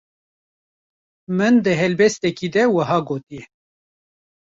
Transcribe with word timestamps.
Min 1.37 1.55
di 1.63 1.73
helbestekî 1.81 2.47
de 2.55 2.63
wiha 2.75 2.99
gotiye: 3.07 3.43